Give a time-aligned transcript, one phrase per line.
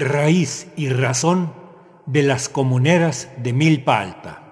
[0.00, 1.52] Raíz y razón
[2.06, 4.44] de las comuneras de Milpa Alta.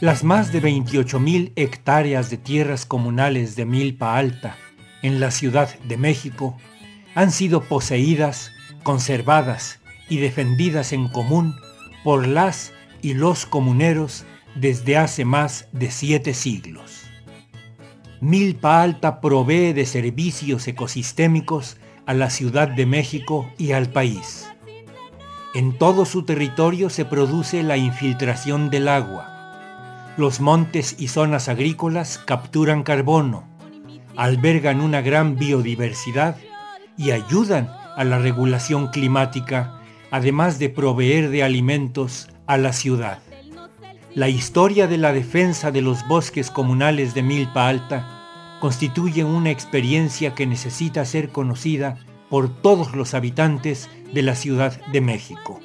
[0.00, 4.56] Las más de 28.000 hectáreas de tierras comunales de Milpa Alta,
[5.02, 6.56] en la Ciudad de México,
[7.14, 8.50] han sido poseídas,
[8.82, 11.54] conservadas y defendidas en común
[12.02, 17.04] por las y los comuneros desde hace más de siete siglos.
[18.20, 24.48] Milpa Alta provee de servicios ecosistémicos a la Ciudad de México y al país.
[25.54, 32.18] En todo su territorio se produce la infiltración del agua, los montes y zonas agrícolas
[32.18, 33.48] capturan carbono,
[34.16, 36.36] albergan una gran biodiversidad
[36.98, 43.20] y ayudan a la regulación climática, además de proveer de alimentos a la ciudad.
[44.14, 50.34] La historia de la defensa de los bosques comunales de Milpa Alta constituye una experiencia
[50.34, 51.96] que necesita ser conocida
[52.28, 55.60] por todos los habitantes de la Ciudad de México.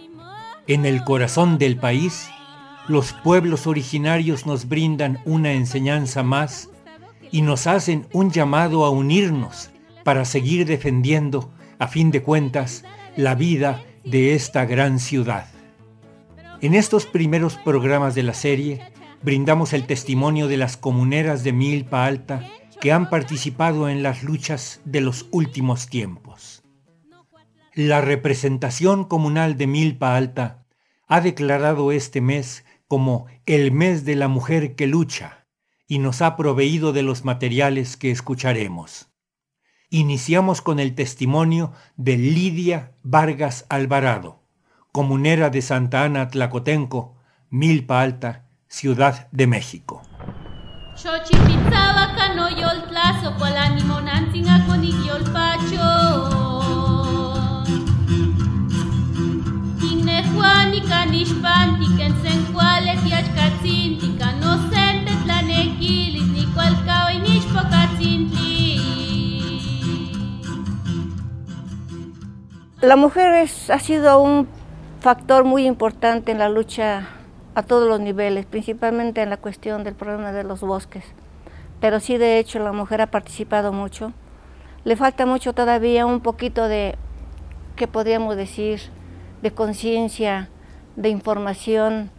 [0.67, 2.29] En el corazón del país
[2.87, 6.69] los pueblos originarios nos brindan una enseñanza más
[7.31, 9.71] y nos hacen un llamado a unirnos
[10.03, 12.83] para seguir defendiendo, a fin de cuentas,
[13.17, 15.54] la vida de esta gran ciudad.
[16.61, 18.81] En estos primeros programas de la serie,
[19.21, 22.47] brindamos el testimonio de las comuneras de Milpa Alta
[22.79, 26.63] que han participado en las luchas de los últimos tiempos.
[27.73, 30.65] La representación comunal de Milpa Alta
[31.07, 35.47] ha declarado este mes como el mes de la mujer que lucha
[35.87, 39.09] y nos ha proveído de los materiales que escucharemos.
[39.89, 44.44] Iniciamos con el testimonio de Lidia Vargas Alvarado,
[44.95, 47.17] comunera de Santa Ana Tlacotenco,
[47.49, 50.01] Milpa Alta, Ciudad de México.
[72.81, 74.47] La mujer ha sido un
[75.05, 77.09] factor muy importante en la lucha
[77.53, 81.05] a todos los niveles, principalmente en la cuestión del problema de los bosques.
[81.79, 84.13] Pero sí, de hecho, la mujer ha participado mucho.
[84.83, 86.95] Le falta mucho todavía un poquito de,
[87.75, 88.81] ¿qué podríamos decir?,
[89.43, 90.49] de conciencia,
[90.95, 92.09] de información,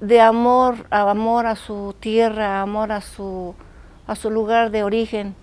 [0.00, 3.54] de amor, amor a su tierra, amor a su,
[4.08, 5.36] a su lugar de origen.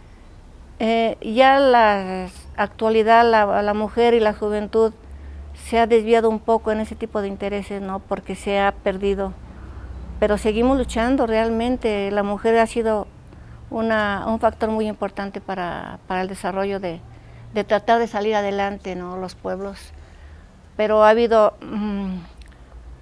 [0.79, 4.91] Eh, ya la actualidad la, la, mujer y la juventud
[5.65, 7.99] se ha desviado un poco en ese tipo de intereses, ¿no?
[7.99, 9.33] Porque se ha perdido.
[10.19, 12.11] Pero seguimos luchando realmente.
[12.11, 13.07] La mujer ha sido
[13.71, 17.01] una, un factor muy importante para, para el desarrollo de,
[17.55, 19.17] de, tratar de salir adelante, ¿no?
[19.17, 19.91] Los pueblos.
[20.77, 22.17] Pero ha habido mmm,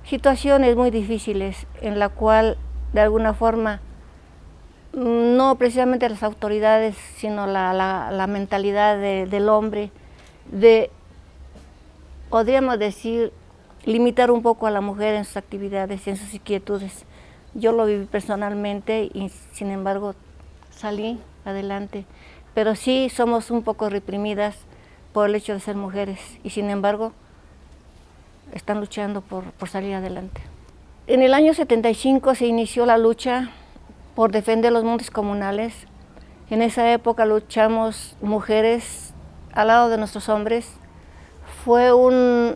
[0.06, 2.58] situaciones muy difíciles en la cual
[2.94, 3.82] de alguna forma
[4.94, 9.92] no precisamente las autoridades, sino la, la, mentalidad de, del hombre,
[10.50, 10.92] de,
[12.34, 13.32] podríamos decir,
[13.86, 17.06] limitar un poco a la mujer en sus actividades y en sus inquietudes.
[17.54, 20.16] Yo lo viví personalmente y sin embargo
[20.72, 22.06] salí adelante,
[22.56, 24.56] pero sí somos un poco reprimidas
[25.14, 27.14] por el hecho de ser mujeres y sin embargo
[28.52, 30.42] están luchando por, por salir adelante.
[31.06, 33.52] En el año 75 se inició la lucha
[34.16, 35.86] por defender los montes comunales.
[36.50, 39.14] En esa época luchamos mujeres
[39.54, 40.80] al lado de nuestros hombres.
[41.64, 42.56] Fue un,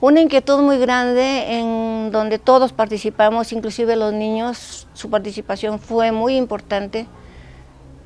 [0.00, 6.36] una inquietud muy grande en donde todos participamos, inclusive los niños, su participación fue muy
[6.36, 7.06] importante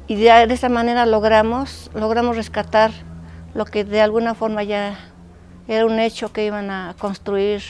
[0.07, 2.91] y de, de esa manera logramos, logramos rescatar
[3.55, 4.99] lo que de alguna forma ya
[5.69, 7.63] era un hecho que iban a construir,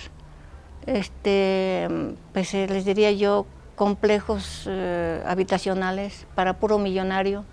[0.86, 1.88] este,
[2.32, 3.46] pues eh, les diría yo,
[3.76, 7.44] complejos eh, habitacionales para puro millonario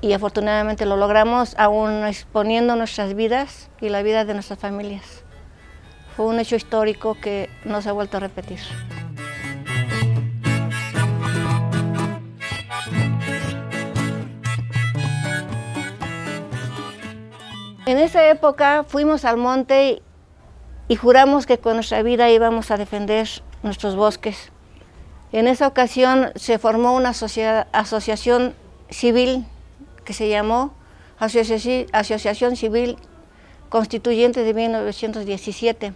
[0.00, 5.24] y afortunadamente lo logramos aún exponiendo nuestras vidas y la vida de nuestras familias.
[6.16, 8.60] Fue un hecho histórico que no se ha vuelto a repetir.
[17.86, 20.02] En esa época fuimos al monte
[20.88, 23.28] y juramos que con nuestra vida íbamos a defender
[23.62, 24.50] nuestros bosques.
[25.32, 28.54] En esa ocasión se formó una asocia asociación
[28.90, 29.46] civil
[30.06, 30.72] que se llamó
[31.18, 32.96] Asociación Civil
[33.68, 35.92] Constituyente de 1917,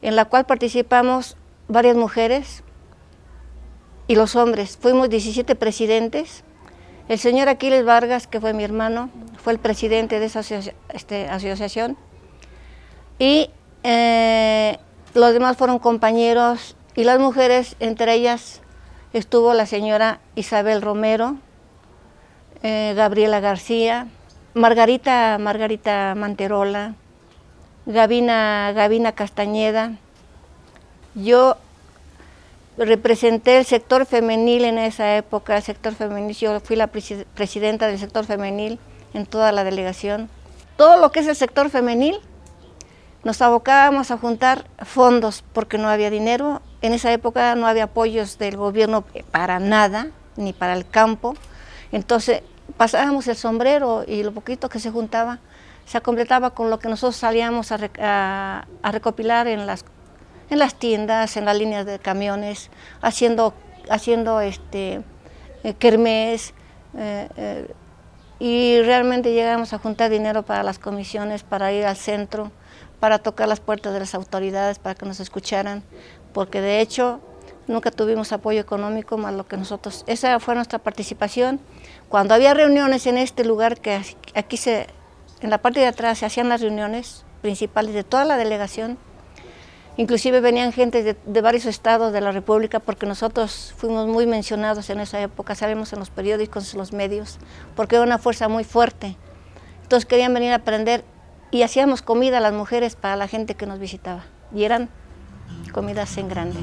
[0.00, 1.36] en la cual participamos
[1.68, 2.62] varias mujeres
[4.06, 4.78] y los hombres.
[4.80, 6.44] Fuimos 17 presidentes.
[7.08, 9.10] El señor Aquiles Vargas, que fue mi hermano,
[9.42, 10.40] fue el presidente de esa
[10.94, 11.98] este, asociación.
[13.18, 13.50] Y
[13.82, 14.78] eh,
[15.14, 18.62] los demás fueron compañeros y las mujeres, entre ellas
[19.12, 21.36] estuvo la señora Isabel Romero,
[22.62, 24.06] eh, Gabriela García,
[24.54, 26.94] Margarita, Margarita Manterola,
[27.86, 29.92] Gavina, Gavina Castañeda.
[31.14, 31.56] Yo
[32.76, 37.98] representé el sector femenil en esa época, el sector femenil, yo fui la presidenta del
[37.98, 38.78] sector femenil
[39.14, 40.28] en toda la delegación.
[40.76, 42.18] Todo lo que es el sector femenil
[43.22, 46.62] nos abocábamos a juntar fondos porque no había dinero.
[46.80, 51.36] En esa época no había apoyos del gobierno para nada, ni para el campo.
[51.92, 52.42] Entonces
[52.80, 55.38] pasábamos el sombrero y lo poquito que se juntaba
[55.84, 59.84] se completaba con lo que nosotros salíamos a, recopilar en las,
[60.48, 62.70] en las tiendas, en las líneas de camiones,
[63.02, 63.52] haciendo,
[63.90, 65.02] haciendo este,
[65.62, 66.54] eh, kermés,
[66.96, 67.74] eh, eh,
[68.38, 72.50] y realmente llegamos a juntar dinero para las comisiones, para ir al centro,
[72.98, 75.82] para tocar las puertas de las autoridades, para que nos escucharan,
[76.32, 77.20] porque de hecho
[77.66, 81.60] nunca tuvimos apoyo económico más lo que nosotros, esa fue nuestra participación.
[82.10, 84.02] Cuando había reuniones en este lugar, que
[84.34, 84.88] aquí se,
[85.42, 88.98] en la parte de atrás se hacían las reuniones principales de toda la delegación,
[89.96, 94.90] inclusive venían gente de, de, varios estados de la República porque nosotros fuimos muy mencionados
[94.90, 97.38] en esa época, sabemos en los periódicos, en los medios,
[97.76, 99.16] porque era una fuerza muy fuerte.
[99.84, 101.04] Entonces querían venir a aprender
[101.52, 104.24] y hacíamos comida a las mujeres para la gente que nos visitaba.
[104.52, 104.88] Y eran
[105.72, 106.58] comidas en grande.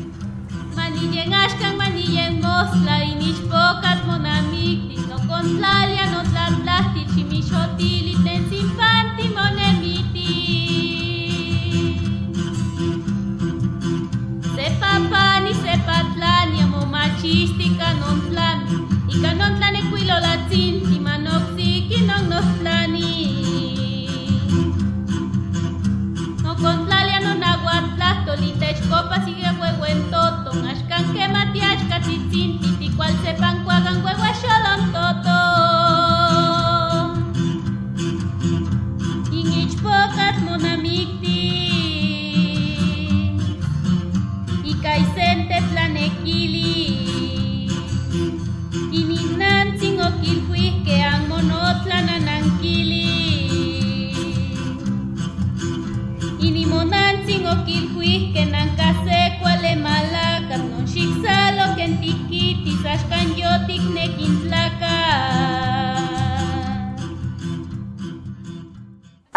[5.56, 5.97] la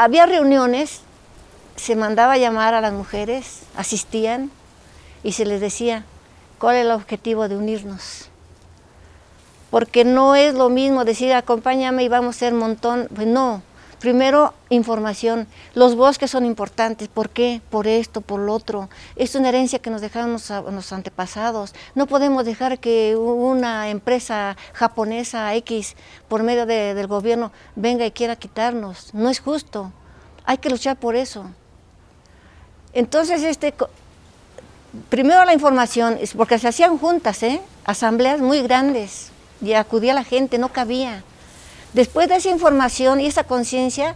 [0.03, 1.03] Había reuniones,
[1.77, 4.51] se mandaba a llamar a las mujeres, asistían
[5.23, 6.07] y se les decía
[6.59, 8.31] cuál es el objetivo de unirnos.
[9.71, 13.61] Porque no es lo mismo decir acompáñame y vamos a ser montón, pues no,
[14.01, 15.47] Primero, información.
[15.75, 17.09] Los bosques son importantes.
[17.09, 17.61] ¿Por qué?
[17.69, 18.89] Por esto, por lo otro.
[19.15, 21.75] Es una herencia que nos dejaron los, antepasados.
[21.95, 25.97] No podemos dejar que una empresa japonesa X,
[26.29, 29.13] por medio del gobierno, venga y quiera quitarnos.
[29.13, 29.93] No es justo.
[30.47, 31.45] Hay que luchar por eso.
[32.95, 33.75] Entonces, este,
[35.11, 37.61] primero la información, porque se hacían juntas, ¿eh?
[37.85, 39.31] asambleas muy grandes,
[39.61, 41.23] y acudía la gente, no cabía.
[41.93, 44.15] Después de esa información y esa conciencia,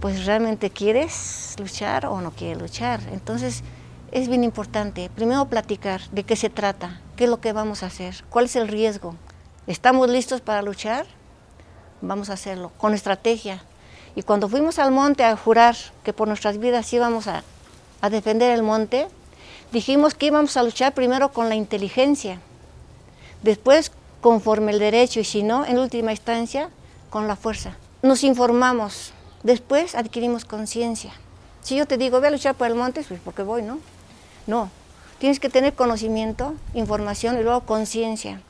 [0.00, 3.00] pues realmente quieres luchar o no quieres luchar.
[3.12, 3.62] Entonces
[4.12, 7.86] es bien importante, primero platicar de qué se trata, qué es lo que vamos a
[7.86, 9.14] hacer, cuál es el riesgo.
[9.66, 11.06] ¿Estamos listos para luchar?
[12.00, 13.62] Vamos a hacerlo con estrategia.
[14.16, 17.44] Y cuando fuimos al monte a jurar que por nuestras vidas íbamos a,
[18.10, 19.06] defender el monte,
[19.72, 22.40] dijimos que íbamos a luchar primero con la inteligencia,
[23.42, 26.70] después conforme el derecho y si no, en última instancia,
[27.10, 27.76] con la fuerza.
[28.02, 29.12] Nos informamos,
[29.42, 31.12] después adquirimos conciencia.
[31.62, 33.78] Si yo te digo, voy a luchar por el monte, pues porque voy, ¿no?
[34.46, 34.70] No,
[35.18, 38.40] tienes que tener conocimiento, información y luego conciencia.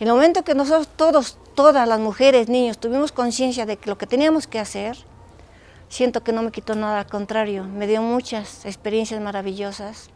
[0.00, 4.06] En el momento que nosotros todos, todas las mujeres, niños, tuvimos conciencia de lo que
[4.06, 4.98] teníamos que hacer,
[5.88, 10.10] siento que no me quitó nada, al contrario, me dio muchas experiencias maravillosas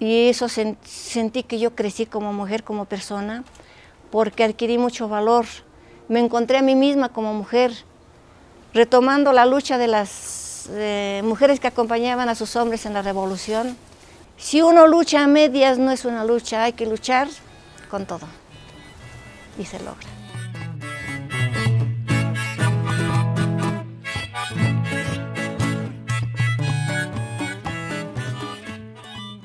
[0.00, 3.44] y eso sentí que yo crecí como mujer, como persona,
[4.10, 5.46] porque adquirí mucho valor.
[6.08, 7.72] Me encontré a mí misma como mujer
[8.72, 13.76] retomando la lucha de las eh, mujeres que acompañaban a sus hombres en la revolución.
[14.36, 17.28] Si uno lucha a medias no es una lucha, hay que luchar
[17.90, 18.26] con todo.
[19.58, 20.08] Y se logra.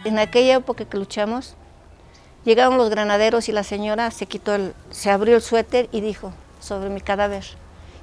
[0.06, 1.56] En aquella época que luchamos,
[2.46, 6.32] llegaron los granaderos y la señora se quitó el, se abrió el suéter y dijo
[6.60, 7.46] sobre mi cadáver.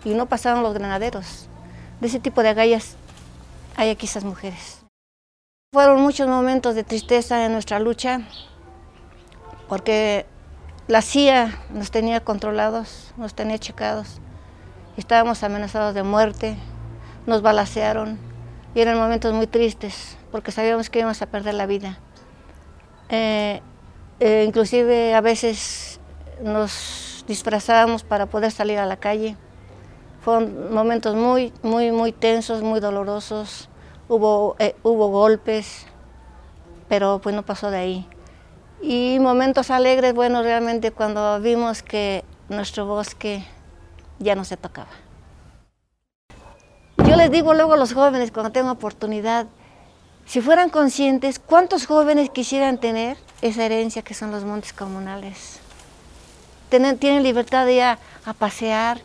[0.04, 1.48] Y no pasaron los granaderos.
[2.00, 2.96] De ese tipo de agallas
[3.76, 4.80] hay aquí esas mujeres.
[5.72, 8.20] Fueron muchos momentos de tristeza en nuestra lucha,
[9.68, 10.26] porque
[10.86, 14.20] la CIA nos tenía controlados, nos tenía checados.
[14.98, 16.56] Estábamos amenazados de muerte,
[17.24, 18.18] nos balacearon
[18.74, 21.98] y eran momentos muy tristes porque sabíamos que íbamos a perder la vida.
[23.08, 23.62] Eh,
[24.20, 26.00] eh, inclusive a veces
[26.42, 29.36] nos disfrazábamos para poder salir a la calle.
[30.20, 33.68] Fueron momentos muy, muy, muy tensos, muy dolorosos.
[34.08, 35.86] Hubo, eh, hubo golpes,
[36.88, 38.08] pero pues no pasó de ahí.
[38.80, 43.44] Y momentos alegres, bueno, realmente cuando vimos que nuestro bosque
[44.18, 44.90] ya no se tocaba.
[46.98, 49.46] Yo les digo luego a los jóvenes cuando tengo oportunidad,
[50.24, 55.60] si fueran conscientes, ¿cuántos jóvenes quisieran tener esa herencia que son los montes comunales?
[56.70, 57.98] Tienen, libertad de ir a,
[58.38, 59.00] pasear.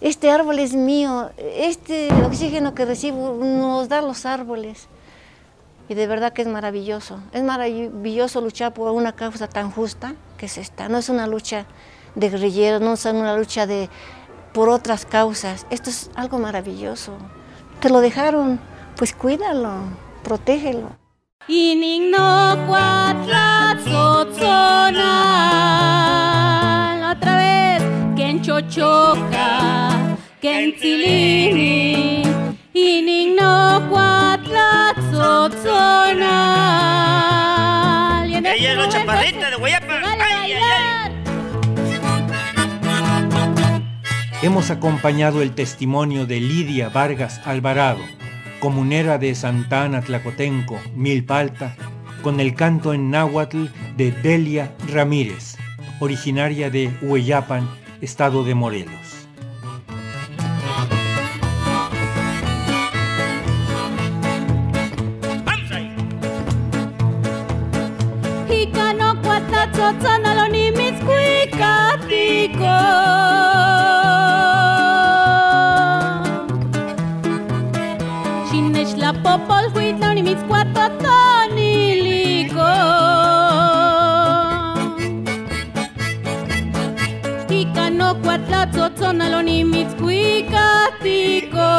[0.00, 4.86] Este árbol es mío, este oxígeno que recibo nos da los árboles.
[5.88, 7.18] Y de verdad que es maravilloso.
[7.32, 10.88] Es maravilloso luchar por una causa tan justa que es esta.
[10.88, 11.66] No es una lucha
[12.14, 13.90] de guerrilleros, no es una lucha de,
[14.52, 15.66] por otras causas.
[15.70, 17.16] Esto es algo maravilloso.
[17.80, 18.60] Te lo dejaron,
[18.96, 19.72] pues cuídalo
[20.22, 21.01] protégelo.
[27.10, 27.82] Otra vez,
[28.16, 32.22] que en Chochoca, que en Tilini,
[38.54, 40.00] Ella es la chaparrita de Guayapa.
[40.20, 41.12] Ay, ay, ay.
[44.42, 48.00] Hemos acompañado el testimonio de Lidia Vargas Alvarado,
[48.62, 51.74] comunera de Santana Tlacotenco, Milpalta,
[52.22, 53.66] con el canto en náhuatl
[53.96, 55.56] de Delia Ramírez,
[55.98, 57.68] originaria de Hueyapan,
[58.00, 59.22] estado de Morelos.
[88.62, 91.70] Cuatlatzotzonalo ni mitzcuicatiko.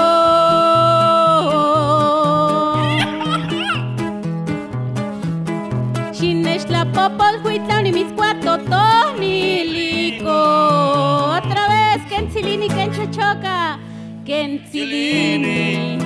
[6.17, 10.39] Xinextla popol huitlaw ni mitzcuatotoniliko.
[11.37, 13.57] Otra vez, Kentzilini, Kenchochoca,
[14.25, 15.99] Kentzilini.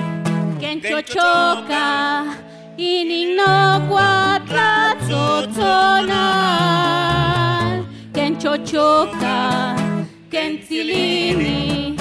[0.88, 1.86] chochoka
[2.76, 6.48] ining no cuatla tzotzonal
[10.30, 11.97] Gentilini.